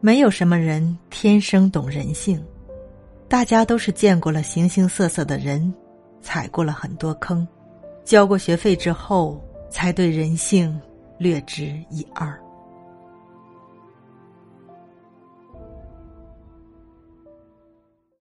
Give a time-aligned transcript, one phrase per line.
[0.00, 2.42] 没有什么人天生懂人性。
[3.28, 5.72] 大家都是见过了形形色色的人
[6.22, 7.46] 踩过了很多坑
[8.02, 9.38] 交过学费之后
[9.70, 10.80] 才对人性
[11.18, 12.47] 略知一二。